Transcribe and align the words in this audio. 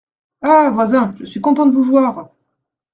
Ah! 0.41 0.71
voisin, 0.73 1.13
je 1.19 1.25
suis 1.25 1.41
content 1.41 1.67
de 1.67 1.75
vous 1.75 1.83
voir! 1.83 2.31